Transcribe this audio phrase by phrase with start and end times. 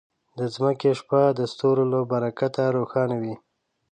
[0.37, 3.35] د ځمکې شپه د ستورو له برکته روښانه وي.